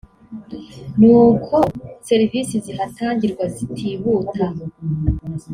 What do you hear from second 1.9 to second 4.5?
serivisi zihatangirwa zitihuta